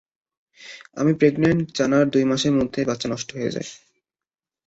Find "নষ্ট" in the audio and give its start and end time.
3.09-3.29